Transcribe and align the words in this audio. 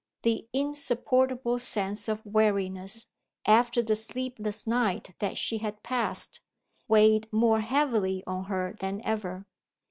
The 0.23 0.47
insupportable 0.51 1.59
sense 1.59 2.09
of 2.09 2.25
weariness, 2.25 3.05
after 3.45 3.83
the 3.83 3.93
sleepless 3.95 4.65
night 4.65 5.13
that 5.19 5.37
she 5.37 5.59
had 5.59 5.83
passed, 5.83 6.41
weighed 6.87 7.31
more 7.31 7.59
heavily 7.59 8.23
on 8.25 8.45
her 8.45 8.75
than 8.79 9.01
ever. 9.03 9.45